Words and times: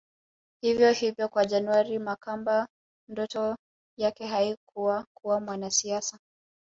Hivyo 0.61 0.91
hivyo 0.91 1.29
kwa 1.29 1.45
January 1.45 1.99
Makamba 1.99 2.67
ndoto 3.09 3.55
yake 3.97 4.25
haikuwa 4.27 5.05
kuwa 5.17 5.39
mwanasiasa 5.39 6.19